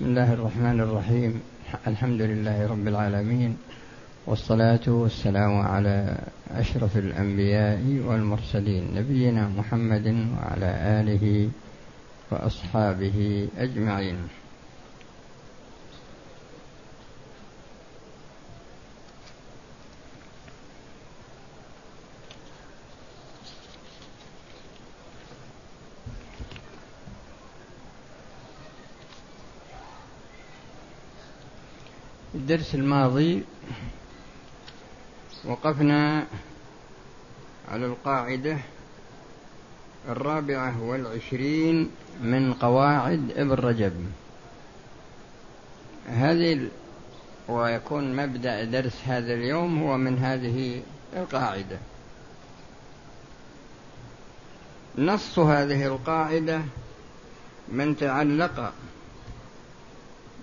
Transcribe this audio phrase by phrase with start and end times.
[0.00, 1.32] بسم الله الرحمن الرحيم.
[1.86, 3.56] الحمد لله رب العالمين
[4.26, 6.16] والصلاة والسلام على
[6.56, 11.50] أشرف الأنبياء والمرسلين نبينا محمد وعلى آله
[12.32, 14.16] وأصحابه أجمعين.
[32.50, 33.42] الدرس الماضي
[35.44, 36.26] وقفنا
[37.68, 38.58] على القاعدة
[40.08, 41.90] الرابعة والعشرين
[42.22, 43.92] من قواعد ابن رجب.
[46.08, 46.68] هذه
[47.48, 50.82] ويكون مبدأ درس هذا اليوم هو من هذه
[51.16, 51.78] القاعدة.
[54.98, 56.62] نص هذه القاعدة
[57.68, 58.72] من تعلق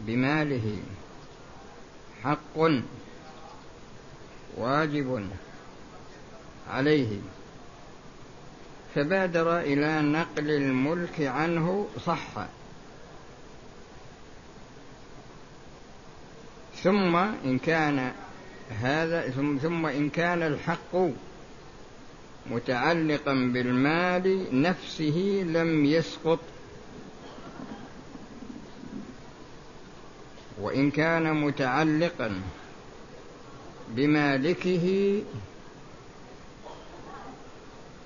[0.02, 0.78] بماله.
[2.28, 2.72] حق
[4.58, 5.30] واجب
[6.70, 7.20] عليه.
[8.96, 12.48] فبادر إلى نقل الملك عنه صح.
[16.84, 18.12] ثم إن كان
[18.70, 19.30] هذا
[19.62, 20.96] ثم إن كان الحق
[22.52, 26.40] متعلقا بالمال نفسه لم يسقط
[30.68, 32.42] وإن كان متعلقا
[33.90, 35.20] بمالكه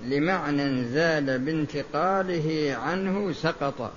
[0.02, 3.92] لمعنى زال بانتقاله عنه سقط.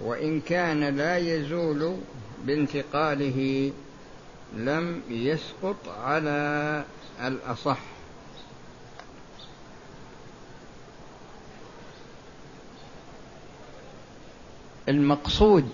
[0.00, 1.96] وإن كان لا يزول
[2.44, 3.72] بانتقاله
[4.56, 6.84] لم يسقط على
[7.24, 7.78] الأصح.
[14.88, 15.68] المقصود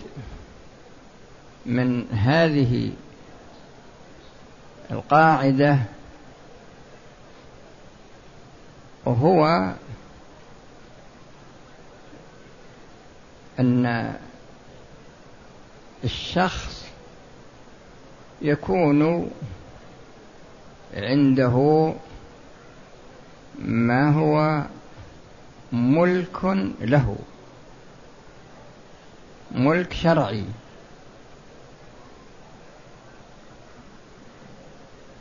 [1.67, 2.93] من هذه
[4.91, 5.79] القاعدة
[9.05, 9.73] وهو
[13.59, 14.15] أن
[16.05, 16.87] الشخص
[18.43, 19.31] يكون
[20.95, 21.93] عنده
[23.59, 24.63] ما هو
[25.73, 26.45] ملك
[26.81, 27.17] له
[29.55, 30.45] ملك شرعي.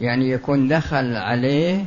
[0.03, 1.85] يعني يكون دخل عليه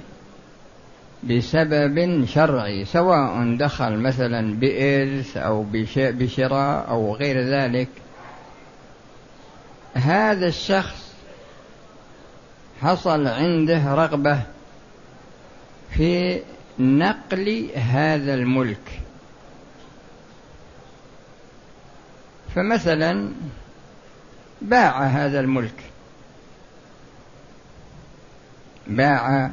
[1.25, 5.67] بسبب شرعي سواء دخل مثلا بإرث أو
[5.97, 7.89] بشراء أو غير ذلك.
[9.95, 11.13] هذا الشخص
[12.83, 14.43] حصل عنده رغبة
[15.91, 16.41] في
[16.79, 19.01] نقل هذا الملك.
[22.55, 23.33] فمثلا
[24.63, 25.96] باع هذا الملك.
[28.87, 29.51] باع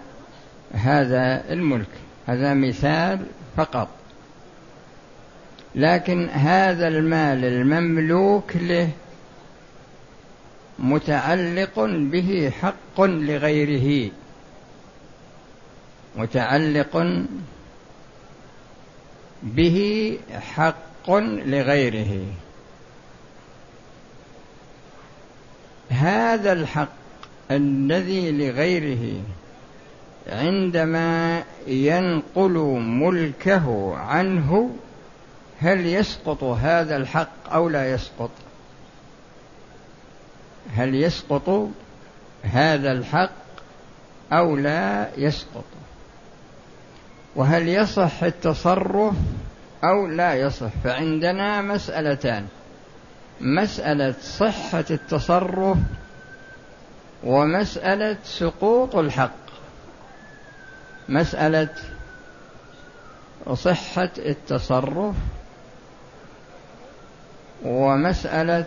[0.74, 1.88] هذا الملك
[2.28, 3.26] هذا مثال
[3.58, 3.88] فقط.
[5.76, 8.90] لكن هذا المال المملوك له
[10.80, 14.12] متعلق به حق لغيره
[16.16, 17.26] متعلق
[19.44, 20.20] به
[20.56, 21.10] حق
[21.46, 22.26] لغيره.
[25.90, 27.03] هذا الحق
[27.52, 29.22] الذي لغيره
[30.28, 34.70] عندما ينقل ملكه عنه
[35.60, 38.30] هل يسقط هذا الحق أو لا يسقط؟
[40.76, 41.70] هل يسقط
[42.44, 43.32] هذا الحق
[44.34, 45.64] أو لا يسقط؟
[47.36, 49.16] وهل يصح التصرف
[49.84, 52.48] أو لا يصح؟ فعندنا مسألتان.
[53.42, 55.78] مسألة صحة التصرف
[57.24, 59.44] ومسألة سقوط الحق.
[61.10, 61.70] مسألة
[63.54, 65.16] صحة التصرف.
[67.66, 68.66] ومسألة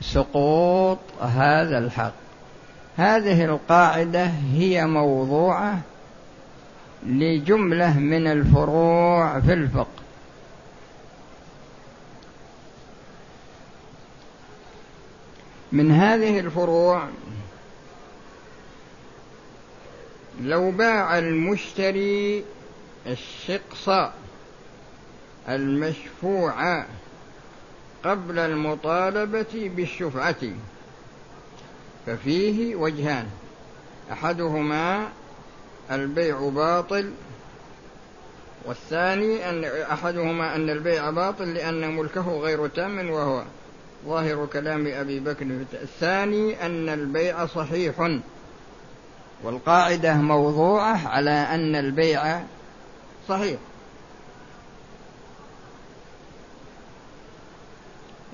[0.00, 2.12] سقوط هذا الحق.
[2.96, 5.78] هذه القاعدة هي موضوعة
[7.06, 10.02] لجملة من الفروع في الفقه.
[15.72, 17.08] من هذه الفروع
[20.40, 22.44] لو باع المشتري
[23.06, 23.88] الشقص
[25.48, 26.84] المشفوع
[28.04, 30.42] قبل المطالبة بالشفعة
[32.06, 33.26] ففيه وجهان.
[34.12, 35.08] أحدهما
[35.90, 37.12] البيع باطل
[38.64, 43.42] والثاني أن أحدهما أن البيع باطل لأن ملكه غير تام وهو
[44.06, 45.46] ظاهر كلام أبي بكر.
[45.72, 48.20] الثاني أن البيع صحيح.
[49.42, 52.40] والقاعدة موضوعة على أن البيع
[53.28, 53.58] صحيح.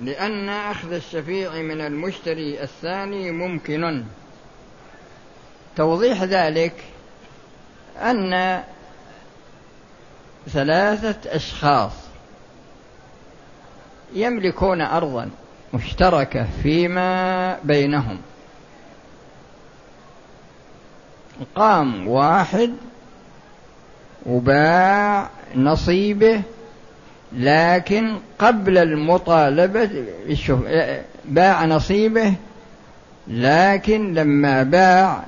[0.02, 4.04] لأن أخذ الشفيع من المشتري الثاني ممكن.
[5.76, 6.84] توضيح ذلك
[7.96, 8.62] أن
[10.48, 11.92] ثلاثة أشخاص
[14.14, 15.30] يملكون أرضا
[15.74, 18.18] مشتركة فيما بينهم.
[21.54, 22.72] قام واحد
[24.26, 26.42] وباع نصيبه
[27.32, 29.90] لكن قبل المطالبة
[31.24, 32.34] باع نصيبه
[33.28, 35.24] لكن لما باع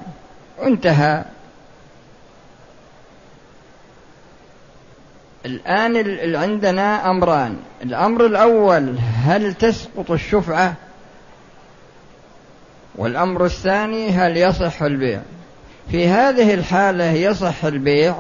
[0.63, 1.25] انتهى.
[5.47, 5.97] الآن
[6.37, 7.57] عندنا أمران.
[7.83, 10.75] الأمر الأول هل تسقط الشفعة؟
[12.95, 15.21] والأمر الثاني هل يصح البيع؟
[15.91, 18.15] في هذه الحالة يصح البيع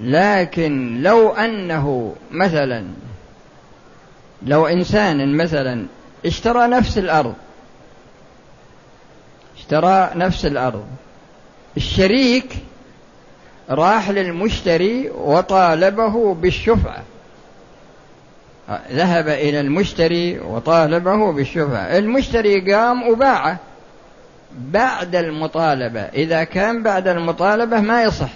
[0.00, 2.86] لكن لو أنه مثلا
[4.42, 5.86] لو إنسان مثلا
[6.26, 7.34] اشترى نفس الأرض
[9.56, 10.86] اشترى نفس الأرض
[11.76, 12.56] الشريك
[13.70, 17.02] راح للمشتري وطالبه بالشفعة.
[18.92, 23.58] ذهب إلى المشتري وطالبه بالشفعة المشتري قام وباعه.
[24.58, 28.30] بعد المطالبة إذا كان بعد المطالبة ما يصح.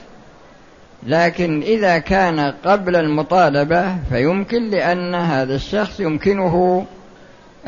[1.03, 6.87] لكن إذا كان قبل المطالبة فيمكن لأن هذا الشخص يمكنه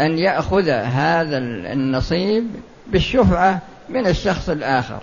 [0.01, 1.39] أن يأخذ هذا
[1.73, 2.47] النصيب
[2.87, 5.01] بالشفعة من الشخص الآخر.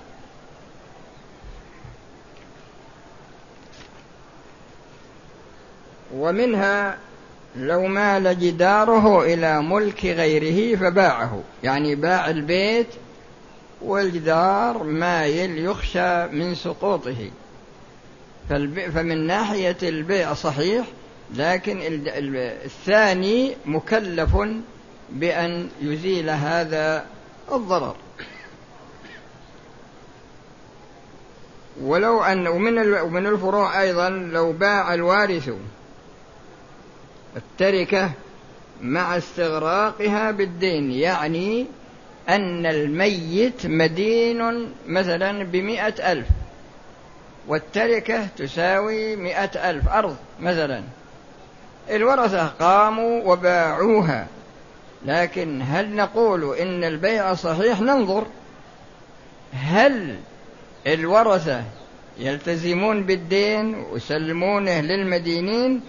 [6.15, 6.97] ومنها
[7.56, 11.42] لو مال جداره إلى ملك غيره فباعه.
[11.63, 12.88] يعني باع البيت
[13.85, 17.31] والجدار مايل يخشى من سقوطه.
[18.93, 20.85] فمن ناحية البيع صحيح
[21.35, 21.79] لكن
[22.65, 24.37] الثاني مكلف
[25.09, 27.05] بأن يزيل هذا
[27.51, 27.95] الضرر.
[31.81, 35.49] ولو أن ومن الفروع أيضا لو باع الوارث
[37.35, 38.11] التركة
[38.81, 41.65] مع استغراقها بالدين يعني
[42.30, 46.27] أن الميت مدين مثلا بمئة ألف
[47.48, 50.83] والتركة تساوي مئة ألف أرض مثلا.
[51.89, 54.27] الورثة قاموا وباعوها
[55.06, 58.25] لكن هل نقول إن البيع صحيح؟ ننظر.
[59.54, 60.16] هل
[60.88, 61.63] الورثة
[62.18, 65.81] يلتزمون بالدين ويسلمونه للمدينين؟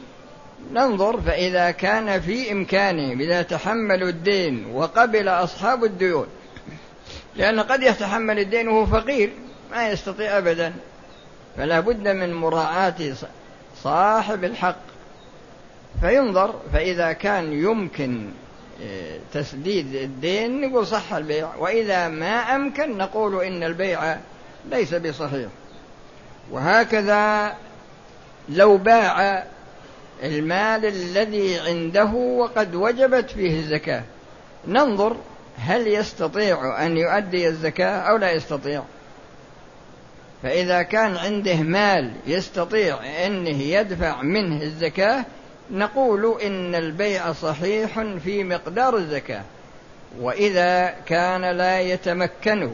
[0.73, 6.27] ننظر فإذا كان في إمكانهم إذا تحملوا الدين وقبل أصحاب الديون.
[7.37, 9.33] لأن قد يتحمل الدين وهو فقير
[9.71, 10.75] ما يستطيع أبدا.
[11.57, 12.95] فلا بد من مراعاة
[13.83, 14.81] صاحب الحق.
[16.01, 18.31] فينظر فإذا كان يمكن
[18.83, 21.55] آه، تسديد الدين نقول صح البيع.
[21.59, 24.17] وإذا ما أمكن نقول إن البيع
[24.71, 25.49] ليس بصحيح.
[26.51, 27.55] وهكذا
[28.49, 29.47] لو باع
[30.23, 34.03] المال الذي عنده وقد وجبت فيه الزكاة.
[34.67, 35.17] ننظر
[35.59, 38.83] هل يستطيع أن يؤدي الزكاة أو لا يستطيع.
[40.43, 45.25] فإذا كان عنده مال يستطيع أنه يدفع منه الزكاة
[45.71, 49.43] نقول إن البيع صحيح في مقدار الزكاة.
[50.21, 52.71] وإذا كان لا يتمكن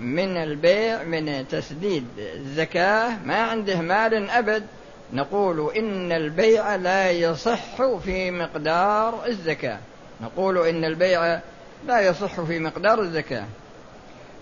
[0.00, 4.66] من البيع من تسديد الزكاة ما عنده مال أبد
[5.12, 9.78] نقول إن البيع لا يصح في مقدار الزكاة.
[10.20, 11.40] نقول إن البيع
[11.86, 13.44] لا يصح في مقدار الزكاة.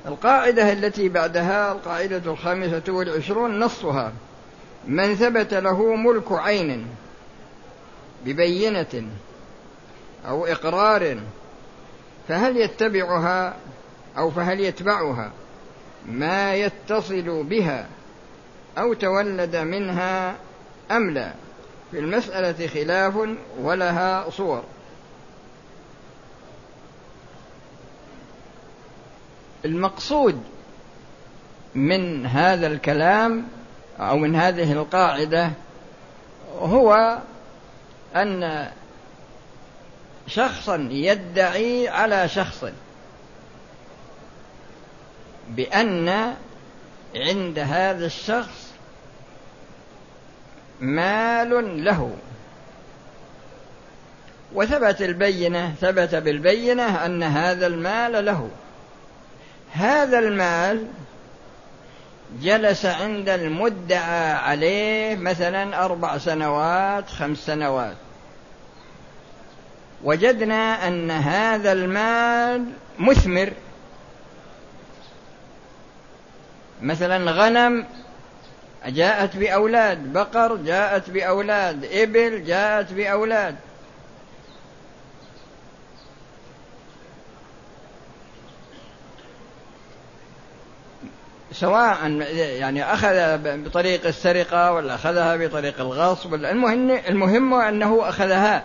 [0.07, 4.13] القاعدة التي بعدها القاعدة الخامسة والعشرون نصها
[4.87, 6.87] من ثبت له ملك عين
[8.25, 9.09] ببينة
[10.29, 11.19] أو إقرار
[12.29, 13.55] فهل يتبعها
[14.19, 15.31] أو فهل يتبعها؟
[16.07, 17.87] ما يتصل بها
[18.79, 20.35] أو تولد منها
[20.91, 21.33] أم لا؟
[21.91, 23.15] في المسألة خلاف
[23.61, 24.65] ولها صور.
[29.65, 30.43] المقصود
[31.75, 33.49] من هذا الكلام
[34.01, 35.51] أو من هذه القاعدة
[36.59, 37.19] هو
[38.17, 38.71] أن
[40.27, 42.65] شخصا يدعي على شخص
[45.49, 46.35] بأن
[47.17, 48.74] عند هذا الشخص
[50.81, 52.17] مال له.
[54.55, 58.51] وثبت البينة ثبت بالبينة أن هذا المال له.
[59.73, 60.87] هذا المال
[62.41, 67.97] جلس عند المدعى عليه مثلا أربع سنوات خمس سنوات.
[70.05, 72.65] وجدنا أن هذا المال
[72.99, 73.53] مثمر.
[76.83, 77.87] مثلا غنم
[78.87, 83.57] جاءت بأولاد بقر جاءت بأولاد إبل جاءت بأولاد.
[91.53, 98.65] سواء يعني أخذ بطريق السرقة ولا أخذها بطريق الغصب ولا المهم المهم أنه أخذها.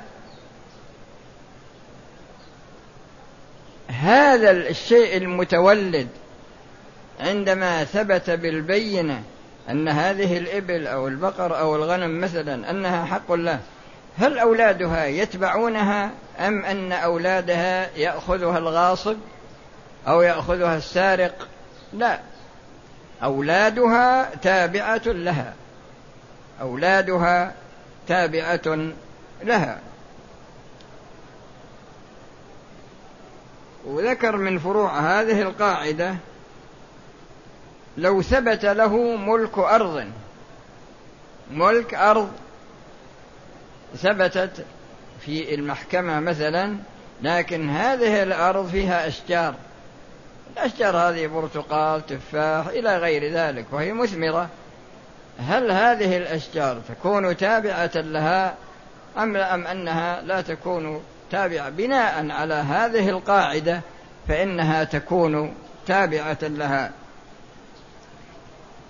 [3.87, 6.07] هذا الشيء المتولد
[7.19, 9.23] عندما ثبت بالبينة
[9.69, 13.59] أن هذه الإبل أو البقر أو الغنم مثلا أنها حق الله
[14.17, 19.17] هل أولادها يتبعونها أم أن أولادها يأخذها الغاصب
[20.07, 21.47] أو يأخذها السارق؟
[21.93, 22.19] لا
[23.23, 25.53] أولادها تابعة لها
[26.61, 27.53] أولادها
[28.07, 28.91] تابعة
[29.43, 29.79] لها.
[33.85, 36.15] وذكر من فروع هذه القاعدة
[37.99, 40.05] لو ثبت له ملك أرض.
[41.51, 42.31] ملك أرض
[43.95, 44.65] ثبتت
[45.25, 46.77] في المحكمة مثلا
[47.21, 49.55] لكن هذه الأرض فيها أشجار.
[50.53, 54.49] الأشجار هذه برتقال تفاح إلى غير ذلك وهي مثمرة.
[55.39, 58.55] هل هذه الأشجار تكون تابعة لها
[59.17, 61.01] أم أم أنها لا تكون
[61.31, 63.81] تابعة؟ بناء على هذه القاعدة
[64.27, 65.53] فإنها تكون
[65.87, 66.91] تابعة لها.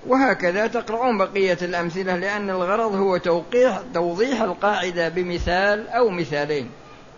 [0.07, 6.69] وهكذا تقرؤون بقية الأمثلة لأن الغرض هو توقيح توضيح القاعدة بمثال أو مثالين.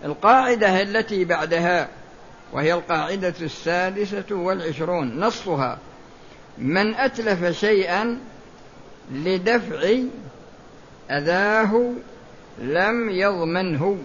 [0.05, 1.87] القاعدة التي بعدها
[2.53, 5.77] وهي القاعدة السادسة والعشرون نصها
[6.57, 8.19] من أتلف شيئا
[9.11, 9.93] لدفع
[11.11, 11.93] أذاه
[12.61, 13.97] لم يضمنه.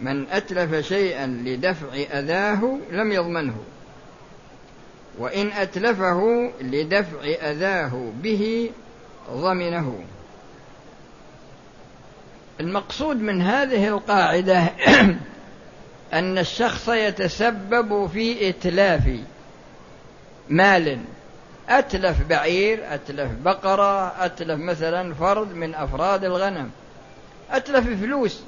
[0.00, 3.56] من أتلف شيئا لدفع أذاه لم يضمنه.
[5.18, 8.70] وإن أتلفه لدفع أذاه به
[9.30, 10.04] ضمنه.
[12.60, 14.60] المقصود من هذه القاعدة
[16.12, 19.18] أن الشخص يتسبب في إتلاف
[20.48, 20.98] مال.
[21.68, 26.70] أتلف بعير أتلف بقرة أتلف مثلا فرد من أفراد الغنم.
[27.50, 28.42] أتلف فلوس.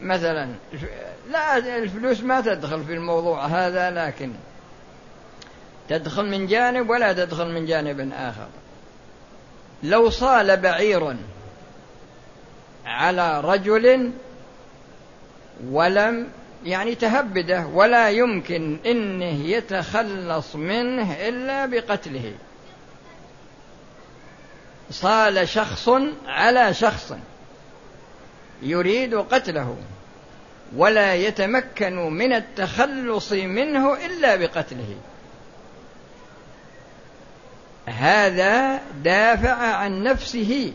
[0.00, 0.48] مثلا
[1.30, 4.32] لا الفلوس ما تدخل في الموضوع هذا لكن
[5.88, 8.48] تدخل من جانب ولا تدخل من جانب آخر.
[9.82, 11.16] لو صال بعير
[12.86, 14.10] على رجل
[15.64, 16.28] ولم
[16.64, 22.34] يعني تهبده ولا يمكن إنه يتخلص منه إلا بقتله.
[24.90, 25.88] صال شخص
[26.26, 27.14] على شخص.
[28.62, 29.76] يريد قتله
[30.76, 34.96] ولا يتمكن من التخلص منه إلا بقتله.
[37.86, 40.72] هذا دافع عن نفسه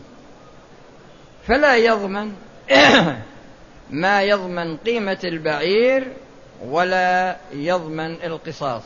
[1.46, 2.32] فلا يضمن
[3.90, 6.12] ما يضمن قيمة البعير
[6.64, 8.82] ولا يضمن القصاص.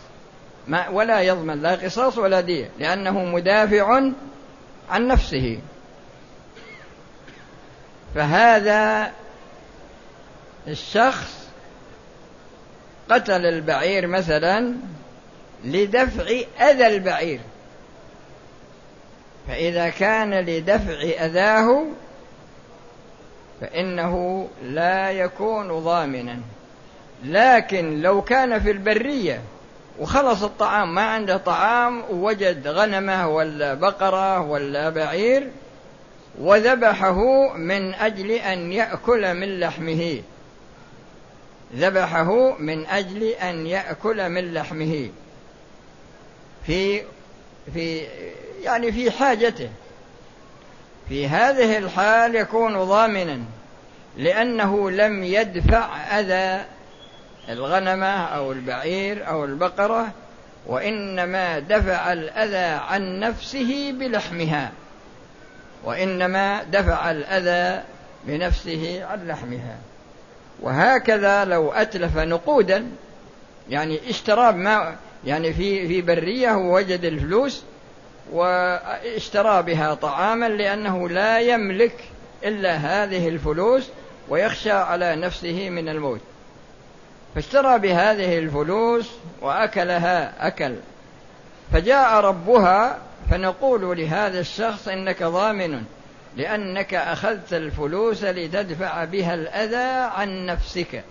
[0.69, 4.01] ما ولا يضمن لا قصاص ولا دية لأنه مدافع
[4.91, 5.59] عن نفسه.
[8.15, 9.13] فهذا
[10.69, 11.49] الشخص
[13.11, 14.75] قتل البعير مثلا
[15.65, 16.25] لدفع
[16.61, 17.41] أذى البعير.
[19.49, 21.87] فإذا كان لدفع أذاه
[23.61, 26.39] فإنه لا يكون ضامنا.
[27.25, 29.41] لكن لو كان في البرية
[29.99, 35.51] وخلص الطعام ما عنده طعام ووجد غنمه ولا بقرة ولا بعير
[36.39, 40.23] وذبحه من أجل أن يأكل من لحمه.
[41.77, 45.11] ذبحه من أجل أن يأكل من لحمه.
[46.67, 47.03] في
[47.75, 48.07] في
[48.63, 49.71] يعني في حاجته.
[51.09, 53.41] في هذه الحال يكون ضامنا
[54.17, 56.65] لأنه لم يدفع أذى
[57.49, 60.09] الغنمة أو البعير أو البقرة
[60.67, 64.73] وإنما دفع الأذى عن نفسه بلحمها.
[65.85, 67.83] وإنما دفع الأذى
[68.25, 69.77] بنفسه عن لحمها.
[70.61, 72.87] وهكذا لو أتلف نقودا
[73.71, 77.63] يعني اشترى ما يعني في في برية ووجد الفلوس
[78.33, 82.05] واشترى بها طعاما لأنه لا يملك
[82.45, 83.89] إلا هذه الفلوس
[84.29, 86.21] ويخشى على نفسه من الموت.
[87.35, 89.11] فاشترى بهذه الفلوس
[89.43, 90.75] وأكلها أكل.
[91.73, 92.99] فجاء ربها
[93.31, 95.83] فنقول لهذا الشخص إنك ضامن
[96.37, 101.05] لأنك أخذت الفلوس لتدفع بها الأذى عن نفسك.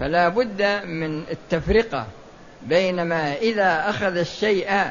[0.00, 2.06] فلا بد من التفرقة
[2.62, 4.90] بينما إذا أخذ الشيء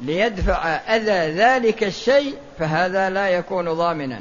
[0.00, 4.20] ليدفع أذى ذلك الشيء فهذا لا يكون ضامنا.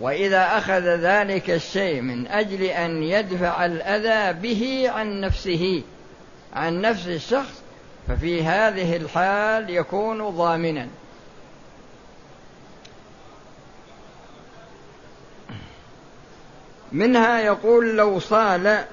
[0.00, 5.82] وإذا أخذ ذلك الشيء من أجل أن يدفع الأذى به عن نفسه
[6.54, 7.62] عن نفس الشخص
[8.08, 10.88] ففي هذه الحال يكون ضامنا.
[16.92, 18.84] منها يقول لو صال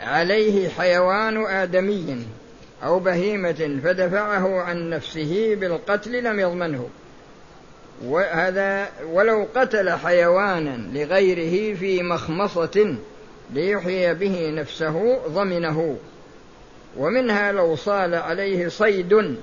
[0.00, 2.26] عليه حيوان آدمي
[2.84, 6.88] أو بهيمة فدفعه عن نفسه بالقتل لم يضمنه.
[8.04, 12.96] وهذا ولو قتل حيوانا لغيره في مخمصة
[13.52, 15.98] ليحيي به نفسه ضمنه.
[16.96, 19.36] ومنها لو صال عليه صيد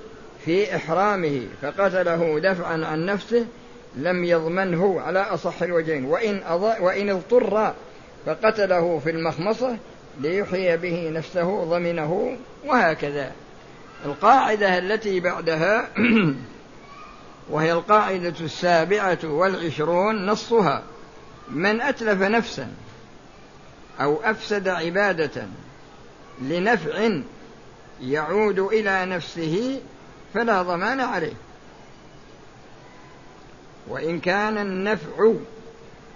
[0.44, 3.46] في إحرامه فقتله دفعا عن نفسه
[3.96, 6.04] لم يضمنه على أصح الوجهين.
[6.04, 6.42] وإن,
[6.80, 7.74] وإن اضطر
[8.26, 9.76] فقتله في المخمصة
[10.20, 12.36] ليحيي به نفسه ضمنه
[12.66, 13.32] وهكذا.
[14.04, 15.88] القاعدة التي بعدها
[17.50, 20.82] وهي القاعدة السابعة والعشرون نصها
[21.50, 22.68] من أتلف نفسا
[24.00, 25.46] أو أفسد عبادة
[26.42, 27.08] لنفع
[28.02, 29.80] يعود إلى نفسه
[30.34, 31.34] فلا ضمان عليه.
[33.88, 35.32] وإن كان النفع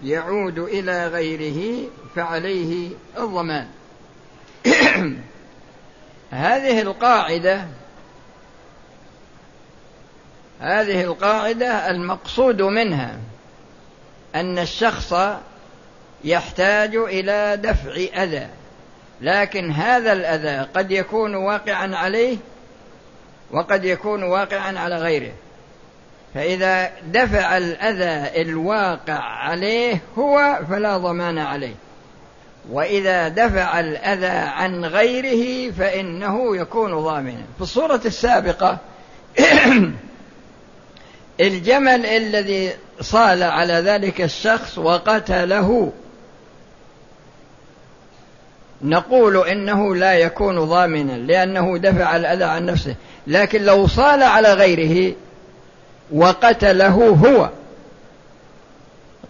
[0.05, 3.69] يعود إلى غيره فعليه الضمان.
[6.31, 7.67] هذه القاعدة
[10.61, 13.19] هذه القاعدة المقصود منها
[14.35, 15.15] أن الشخص
[16.25, 18.49] يحتاج إلى دفع أذى.
[19.23, 22.37] لكن هذا الأذى قد يكون واقعا عليه
[23.50, 25.32] وقد يكون واقعا على غيره.
[26.35, 31.75] فإذا دفع الأذى الواقع عليه هو فلا ضمان عليه.
[32.71, 37.45] وإذا دفع الأذى عن غيره فإنه يكون ضامنا.
[37.56, 38.78] في الصورة السابقة
[41.41, 45.93] الجمل الذي صال على ذلك الشخص وقتله
[48.82, 52.95] نقول إنه لا يكون ضامنا لأنه دفع الأذى عن نفسه
[53.26, 55.14] لكن لو صال على غيره
[56.12, 57.50] وقتله هو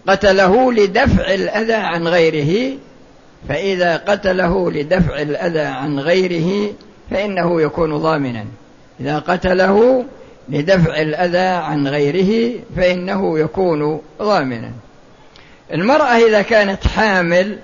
[0.07, 2.77] قتله لدفع الأذى عن غيره
[3.49, 6.73] فإذا قتله لدفع الأذى عن غيره
[7.11, 8.45] فإنه يكون ضامنا.
[8.99, 10.05] إذا قتله
[10.49, 14.71] لدفع الأذى عن غيره فإنه يكون ضامنا.
[15.73, 17.57] المرأة إذا كانت حامل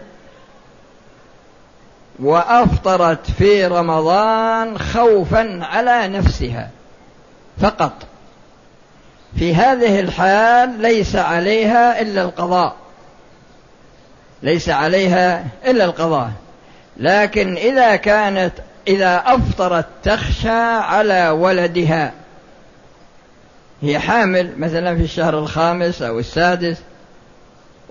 [2.22, 6.70] وأفطرت في رمضان خوفا على نفسها
[7.62, 7.94] فقط.
[9.40, 12.76] في هذه الحال ليس عليها إلا القضاء.
[14.44, 16.32] ليس عليها إلا القضاء.
[16.98, 18.54] لكن إذا كانت
[18.88, 22.12] إذا أفطرت تخشى على ولدها.
[23.82, 26.78] هي حامل مثلا في الشهر الخامس أو السادس.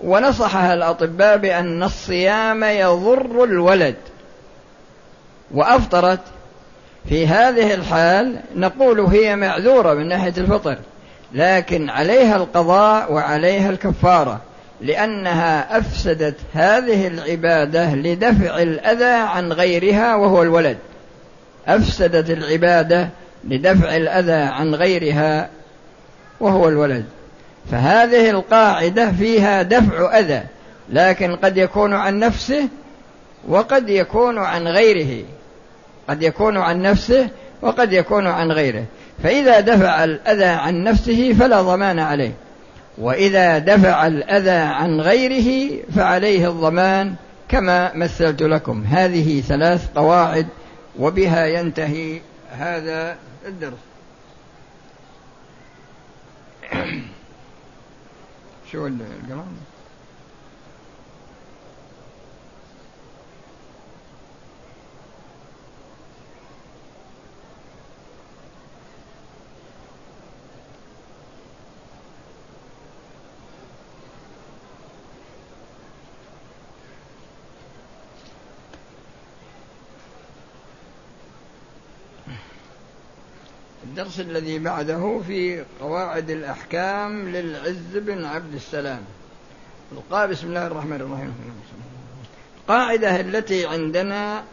[0.03, 3.95] ونصحها الأطباء بأن الصيام يضر الولد.
[5.51, 6.19] وأفطرت.
[7.09, 10.77] في هذه الحال نقول هي معذورة من ناحية الفطر
[11.33, 14.41] لكن عليها القضاء وعليها الكفارة
[14.81, 20.77] لأنها أفسدت هذه العبادة لدفع الأذى عن غيرها وهو الولد.
[21.67, 23.09] أفسدت العبادة
[23.43, 25.49] لدفع الأذى عن غيرها
[26.39, 27.05] وهو الولد.
[27.71, 30.43] فهذه القاعدة فيها دفع أذى
[30.89, 32.67] لكن قد يكون عن نفسه
[33.47, 35.25] وقد يكون عن غيره.
[36.09, 37.29] قد يكون عن نفسه
[37.61, 38.85] وقد يكون عن غيره.
[39.23, 42.33] فإذا دفع الأذى عن نفسه فلا ضمان عليه.
[42.97, 47.15] وإذا دفع الأذى عن غيره فعليه الضمان
[47.49, 48.83] كما مثلت لكم.
[48.83, 50.47] هذه ثلاث قواعد
[50.99, 52.21] وبها ينتهي
[52.57, 53.73] هذا الدرس.
[58.71, 59.68] شو القلم
[83.99, 89.01] الدرس الذي بعده في قواعد الأحكام للعز بن عبد السلام.
[89.91, 91.33] القاء بسم الله الرحمن الرحيم.
[92.57, 94.43] القاعدة التي عندنا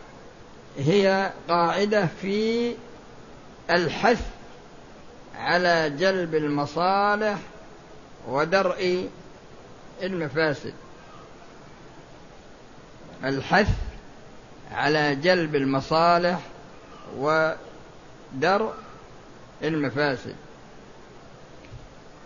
[0.78, 2.72] هي قاعدة في
[3.70, 4.26] الحث
[5.38, 7.38] على جلب المصالح
[8.28, 9.08] ودرء
[10.02, 10.74] المفاسد.
[13.24, 13.70] الحث
[14.72, 16.40] على جلب المصالح
[17.18, 18.85] ودرء
[19.62, 20.34] المفاسد.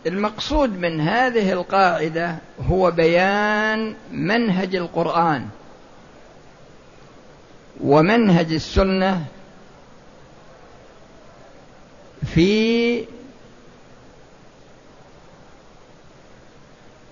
[0.07, 2.37] المقصود من هذه القاعدة
[2.69, 5.49] هو بيان منهج القرآن
[7.81, 9.25] ومنهج السنة
[12.27, 13.05] في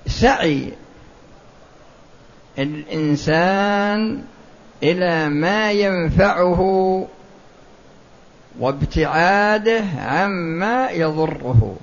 [0.07, 0.73] سعي
[2.59, 4.25] الإنسان
[4.83, 7.07] إلى ما ينفعه
[8.59, 11.77] وابتعاده عما يضره.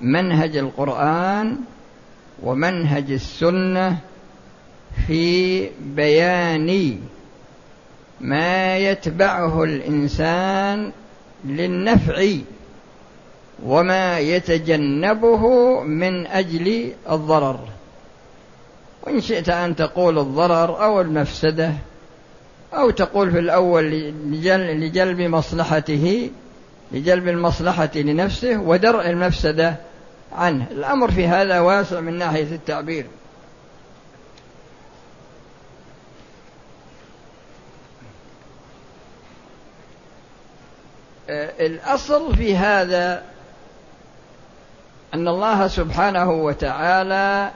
[0.00, 1.56] منهج القرآن
[2.42, 3.98] ومنهج السنة
[5.06, 7.00] في بيان
[8.20, 10.92] ما يتبعه الإنسان
[11.44, 12.26] للنفع
[13.64, 15.42] وما يتجنبه
[15.82, 17.60] من أجل الضرر.
[19.02, 21.72] وان شئت أن تقول الضرر أو المفسدة
[22.74, 23.84] أو تقول في الأول
[24.80, 26.30] لجلب مصلحته
[26.92, 29.76] لجلب المصلحة لنفسه ودرء المفسده
[30.32, 30.66] عنه.
[30.70, 33.06] الأمر في هذا واسع من ناحية التعبير.
[41.30, 43.22] آه، الأصل في هذا
[45.14, 47.50] أن الله سبحانه وتعالى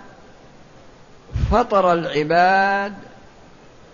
[1.51, 2.95] فطر العباد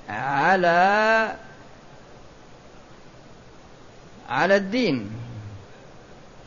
[0.08, 1.34] على
[4.28, 5.10] على الدين.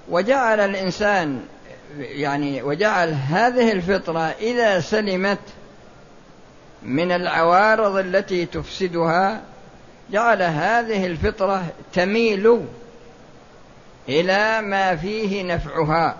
[0.09, 1.45] وجعل الإنسان
[1.97, 5.39] يعني وجعل هذه الفطرة إذا سلمت
[6.83, 9.41] من العوارض التي تفسدها
[10.11, 12.65] جعل هذه الفطرة تميل
[14.09, 16.17] إلى ما فيه نفعها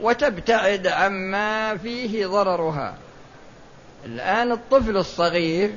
[0.00, 2.94] وتبتعد عما فيه ضررها.
[4.04, 5.70] الآن الطفل الصغير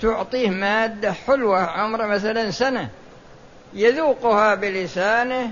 [0.00, 2.88] تعطيه مادة حلوة عمره مثلا سنة
[3.74, 5.50] يذوقها بلسانه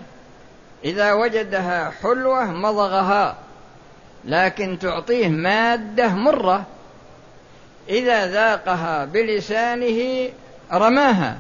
[0.84, 3.36] إذا وجدها حلوة مضغها
[4.24, 6.66] لكن تعطيه مادة مرة
[7.88, 10.28] إذا ذاقها بلسانه
[10.72, 11.38] رماها.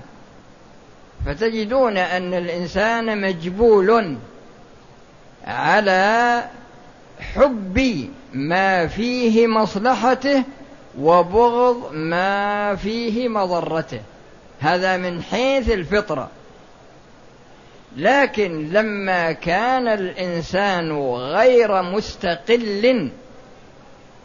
[1.26, 4.16] فتجدون أن الإنسان مجبول
[5.46, 6.44] على
[7.34, 10.42] حب ما فيه مصلحته
[10.98, 14.00] وبغض ما فيه مضرته.
[14.60, 16.30] هذا من حيث الفطرة.
[17.96, 23.10] لكن لما كان الإنسان غير مستقل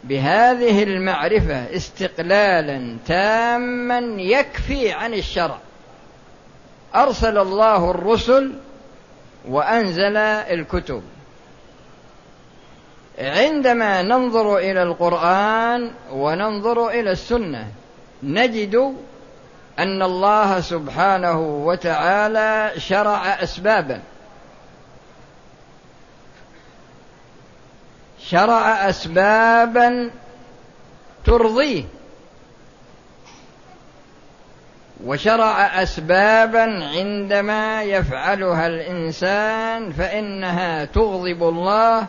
[0.04, 5.58] بهذه المعرفة استقلالا تاما يكفي عن الشرع.
[6.94, 8.52] أرسل الله الرسل
[9.48, 11.02] وأنزل الكتب.
[13.18, 17.68] عندما ننظر إلى القرآن وننظر إلى السنة
[18.22, 18.94] نجد
[19.78, 24.00] أن الله سبحانه وتعالى شرع اسبابا.
[28.18, 30.10] شرع اسبابا
[31.24, 31.84] ترضيه.
[35.04, 42.06] وشرع اسبابا عندما يفعلها الإنسان فإنها تغضب الله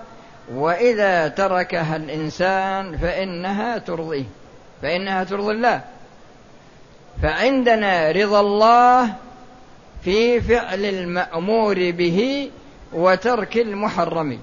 [0.52, 4.24] وإذا تركها الإنسان فإنها ترضيه.
[4.82, 5.82] فإنها ترضي الله.
[7.22, 9.16] فعندنا رضا الله
[10.04, 12.52] في فعل المأمور به
[12.94, 14.40] وترك المحرم.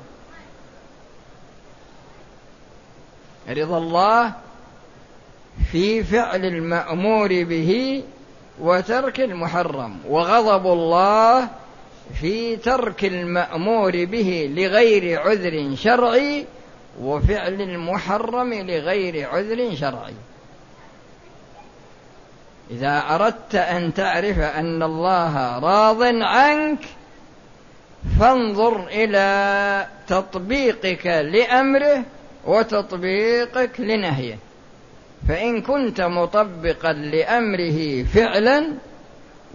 [3.49, 4.33] رضا الله
[5.73, 8.03] في فعل المأمور به
[8.61, 9.99] وترك المحرم.
[10.09, 11.49] وغضب الله
[12.21, 16.45] في ترك المأمور به لغير عذر شرعي
[17.01, 20.15] وفعل المحرم لغير عذر شرعي.
[22.71, 26.79] إذا أردت أن تعرف أن الله راض عنك
[28.21, 32.03] فانظر إلى تطبيقك لأمره
[32.47, 34.39] وتطبيقك لنهيه.
[35.29, 38.73] فإن كنت مطبقا لأمره فعلا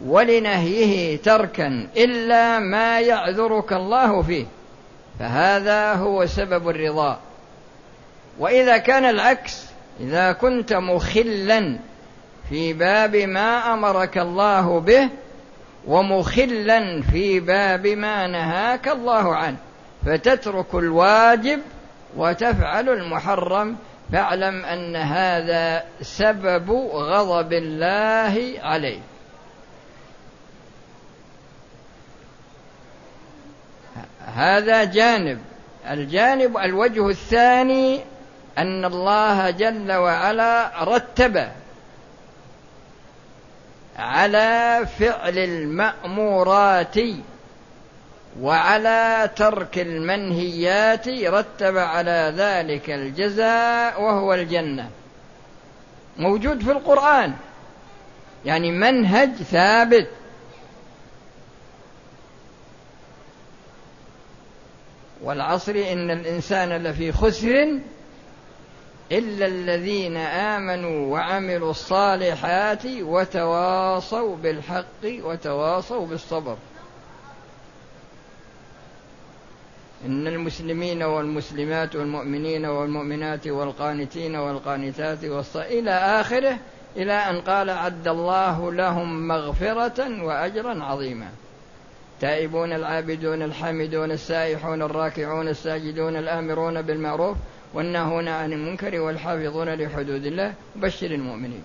[0.06, 4.46] ولنهيه تركا إلا ما يعذرك الله فيه.
[5.20, 7.20] فهذا هو سبب الرضا.
[8.40, 9.66] وإذا كان العكس
[10.00, 11.80] إذا كنت مخلا
[12.50, 15.10] في باب ما أمرك الله به
[15.88, 19.58] ومخلا في باب ما نهاك الله عنه.
[20.06, 21.60] فتترك الواجب
[22.18, 23.76] وتفعل المحرم.
[24.12, 29.00] فاعلم أن هذا سبب غضب الله عليه
[34.34, 35.40] هذا جانب.
[35.90, 38.02] الجانب الوجه الثاني
[38.58, 41.48] أن الله جل وعلا رتب
[43.98, 46.96] على فعل المأمورات
[48.42, 54.90] وعلى ترك المنهيات رتب على ذلك الجزاء وهو الجنة.
[56.18, 57.34] موجود في القرآن.
[58.46, 60.08] يعني منهج ثابت.
[65.23, 67.80] والعصر إن الإنسان لفي خسر
[69.12, 76.58] إلا الذين آمنوا وعملوا الصالحات وتواصوا بالحق وتواصوا بالصبر.
[80.06, 85.56] إن المسلمين والمسلمات والمؤمنين والمؤمنات والقانتين والقانتات والص...
[85.58, 86.58] إلى آخره
[86.97, 91.30] إلى أن قال عد الله لهم مغفرة وأجرا عظيما.
[92.15, 97.38] التائبون العابدون الحامدون السائحون الراكعون الساجدون الآمرون بالمعروف
[97.73, 100.54] والناهون عن المنكر والحافظون لحدود الله.
[100.75, 101.63] بشر المؤمنين.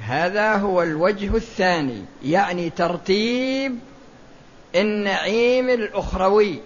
[0.00, 3.78] هذا هو الوجه الثاني يعني ترتيب
[4.74, 6.60] النعيم الأخروي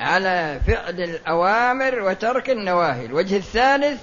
[0.00, 3.06] على فعل الأوامر وترك النواهي.
[3.06, 4.02] الوجه الثالث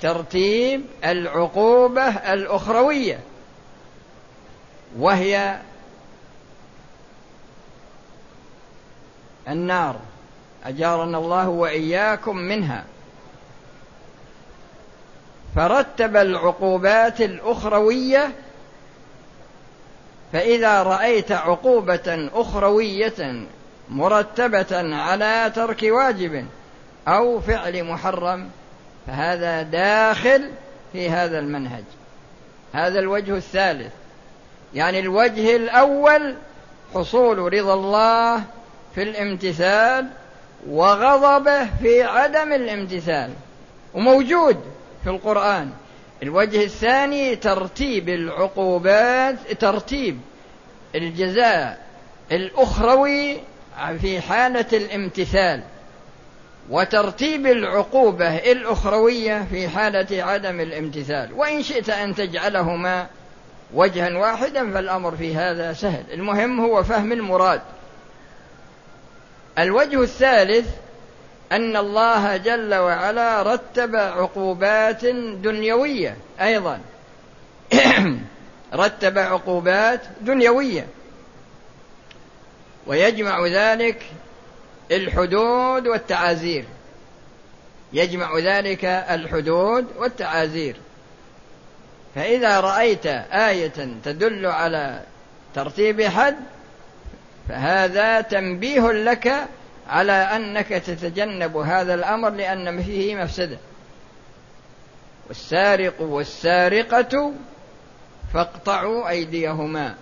[0.00, 3.20] ترتيب العقوبة الأخروية.
[4.96, 5.58] وهي
[9.48, 9.96] النار.
[10.64, 12.84] أجارنا الله وإياكم منها.
[15.56, 18.30] فرتب العقوبات الأخروية
[20.32, 23.46] فإذا رأيت عقوبة أخروية
[23.88, 26.46] مرتبة على ترك واجب
[27.08, 28.50] أو فعل محرم
[29.06, 30.50] فهذا داخل
[30.92, 31.84] في هذا المنهج.
[32.72, 33.92] هذا الوجه الثالث.
[34.74, 36.34] يعني الوجه الأول
[36.94, 38.42] حصول رضا الله
[38.94, 40.06] في الامتثال
[40.68, 43.30] وغضبه في عدم الامتثال
[43.94, 44.56] وموجود
[45.04, 45.70] في القرآن.
[46.22, 50.20] الوجه الثاني ترتيب العقوبات ترتيب
[50.94, 51.86] الجزاء
[52.32, 53.36] الأخروي
[54.00, 55.62] في حالة الامتثال
[56.70, 61.32] وترتيب العقوبة الأخروية في حالة عدم الامتثال.
[61.32, 63.06] وإن شئت أن تجعلهما
[63.74, 66.04] وجها واحدا فالأمر في هذا سهل.
[66.12, 67.60] المهم هو فهم المراد.
[69.58, 70.68] الوجه الثالث
[71.52, 76.80] أن الله جل وعلا رتب عقوبات دنيوية أيضا.
[78.74, 80.86] رتب عقوبات دنيوية.
[82.86, 84.02] ويجمع ذلك
[84.90, 86.64] الحدود والتعازير.
[87.92, 90.76] يجمع ذلك الحدود والتعازير.
[92.14, 95.00] فإذا رأيت آية تدل على
[95.54, 96.36] ترتيب حد
[97.48, 99.48] فهذا تنبيه لك
[99.88, 103.58] على أنك تتجنب هذا الأمر لأن فيه مفسدة.
[105.28, 107.32] والسارق والسارقة
[108.34, 109.94] فاقطعوا أيديهما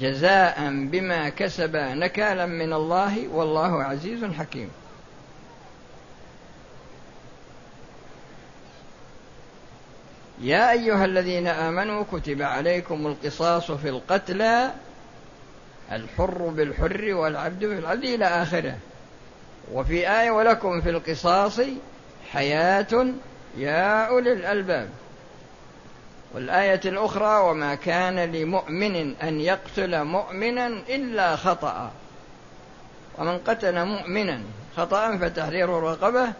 [0.00, 4.70] جزاء بما كسبا نكالا من الله والله عزيز حكيم.
[10.40, 14.70] يا أيها الذين آمنوا كتب عليكم القصاص في القتلى
[15.92, 18.76] الحر بالحر والعبد بالعبد إلى آخره.
[19.72, 21.60] وفي آية ولكم في القصاص
[22.32, 23.06] حياة
[23.56, 24.88] يا أولي الألباب.
[26.34, 31.90] والآية الأخرى وما كان لمؤمن أن يقتل مؤمنا إلا خطأ.
[33.18, 34.40] ومن قتل مؤمنا
[34.76, 36.32] خطأ فتحرير رقبة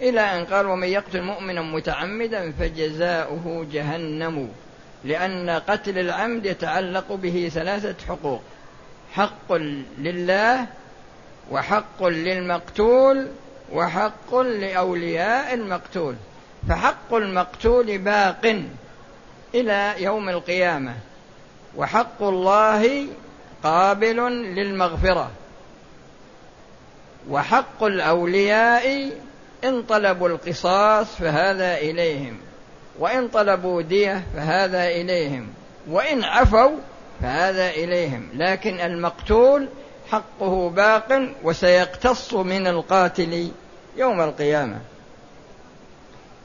[0.00, 4.48] إلى أن قال ومن يقتل مؤمنا متعمدا فجزاؤه جهنم
[5.04, 8.42] لأن قتل العمد يتعلق به ثلاثة حقوق
[9.12, 9.52] حق
[9.98, 10.66] لله
[11.50, 13.28] وحق للمقتول
[13.72, 16.14] وحق لأولياء المقتول.
[16.68, 18.62] فحق المقتول باق
[19.54, 20.94] إلى يوم القيامة
[21.76, 23.06] وحق الله
[23.62, 24.16] قابل
[24.54, 25.30] للمغفرة
[27.30, 29.10] وحق الأولياء
[29.64, 32.36] إن طلبوا القصاص فهذا إليهم
[32.98, 35.48] وإن طلبوا دية فهذا إليهم
[35.90, 36.70] وإن عفوا
[37.22, 38.28] فهذا إليهم.
[38.34, 39.68] لكن المقتول
[40.10, 43.50] حقه باق وسيقتص من القاتل
[43.96, 44.78] يوم القيامة.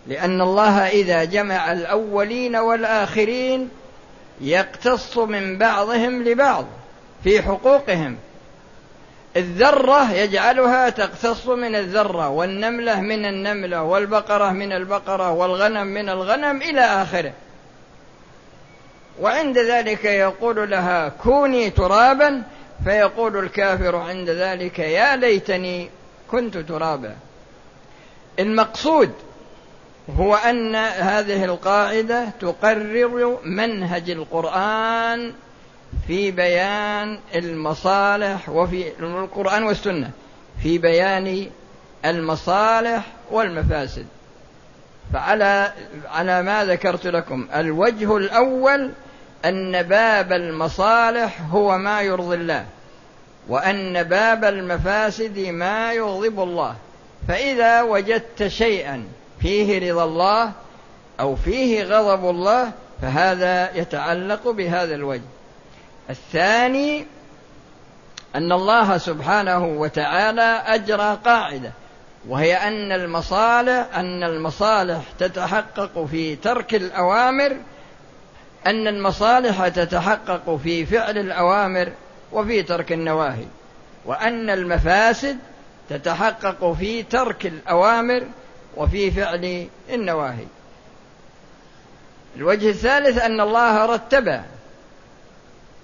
[0.08, 3.70] لأن الله إذا جمع الأولين والآخرين
[4.42, 6.66] يقتص من بعضهم لبعض
[7.24, 8.18] في حقوقهم.
[9.38, 16.82] الذرة يجعلها تقتص من الذرة والنملة من النملة والبقرة من البقرة والغنم من الغنم إلى
[16.82, 17.34] آخره.
[19.22, 22.44] وعند ذلك يقول لها كوني ترابا.
[22.84, 25.90] فيقول الكافر عند ذلك يا ليتني
[26.32, 27.16] كنت ترابا.
[28.40, 29.12] المقصود
[30.20, 35.34] هو أن هذه القاعدة تقرر منهج القرآن
[36.08, 40.12] في بيان المصالح وفي القرآن والسنة
[40.64, 41.50] في بيان
[42.06, 44.06] المصالح والمفاسد.
[45.14, 45.74] فعلى
[46.12, 48.92] على ما ذكرت لكم الوجه الأول
[49.46, 52.66] أن باب المصالح هو ما يرضي الله
[53.48, 56.76] وأن باب المفاسد ما يغضب الله.
[57.28, 59.04] فإذا وجدت شيئا
[59.40, 60.52] فيه رضا الله
[61.20, 65.37] أو فيه غضب الله فهذا يتعلق بهذا الوجه.
[66.10, 67.06] الثاني
[68.36, 71.72] أن الله سبحانه وتعالى أجرى قاعدة
[72.28, 77.58] وهي أن المصالح أن المصالح تتحقق في ترك الأوامر
[78.66, 81.92] أن المصالح تتحقق في فعل الأوامر
[82.32, 83.46] وفي ترك النواهي
[84.06, 85.38] وأن المفاسد
[85.90, 88.24] تتحقق في ترك الأوامر
[88.78, 90.46] وفي فعل النواهي.
[92.36, 94.42] الوجه الثالث أن الله رتب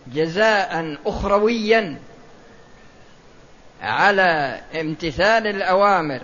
[0.07, 1.97] جزاء أخرويا
[3.81, 6.21] على امتثال الأوامر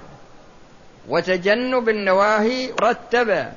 [1.09, 3.53] وتجنب النواهي رتب